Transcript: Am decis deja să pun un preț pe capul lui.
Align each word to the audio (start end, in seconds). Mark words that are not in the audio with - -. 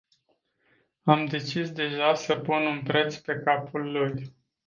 Am 1.05 1.25
decis 1.25 1.71
deja 1.71 2.13
să 2.13 2.35
pun 2.35 2.65
un 2.65 2.83
preț 2.83 3.15
pe 3.15 3.35
capul 3.43 3.91
lui. 3.91 4.33